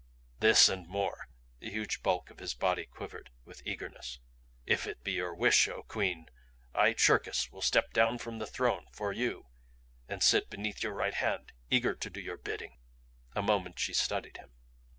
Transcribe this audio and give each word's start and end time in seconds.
"This 0.39 0.67
and 0.67 0.87
more!" 0.87 1.27
The 1.59 1.69
huge 1.69 2.01
bulk 2.01 2.31
of 2.31 2.39
his 2.39 2.55
body 2.55 2.87
quivered 2.87 3.29
with 3.45 3.61
eagerness. 3.67 4.19
"If 4.65 4.87
it 4.87 5.03
be 5.03 5.11
your 5.11 5.35
wish, 5.35 5.67
O 5.67 5.83
Queen, 5.83 6.25
I, 6.73 6.93
Cherkis, 6.93 7.51
will 7.51 7.61
step 7.61 7.93
down 7.93 8.17
from 8.17 8.39
the 8.39 8.47
throne 8.47 8.87
for 8.91 9.13
you 9.13 9.45
and 10.07 10.23
sit 10.23 10.49
beneath 10.49 10.81
your 10.81 10.93
right 10.95 11.13
hand, 11.13 11.51
eager 11.69 11.93
to 11.93 12.09
do 12.09 12.19
your 12.19 12.37
bidding." 12.39 12.79
A 13.35 13.43
moment 13.43 13.77
she 13.77 13.93
studied 13.93 14.37
him. 14.37 14.53